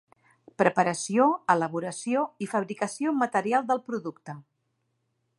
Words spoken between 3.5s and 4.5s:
del producte.